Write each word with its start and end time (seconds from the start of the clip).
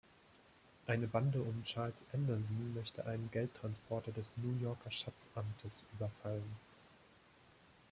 Eine 0.87 1.05
Bande 1.05 1.43
um 1.43 1.63
Charles 1.63 2.03
Anderson 2.11 2.73
möchte 2.73 3.05
einen 3.05 3.29
Geldtransporter 3.31 4.11
des 4.11 4.33
New 4.37 4.57
Yorker 4.59 4.89
Schatzamtes 4.89 5.85
überfallen. 5.93 6.55